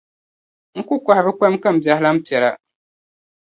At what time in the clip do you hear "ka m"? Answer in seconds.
1.61-1.77